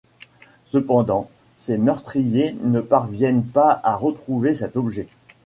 [0.65, 5.07] Cependant, ses meurtriers ne parviennent pas à retrouver cet objet.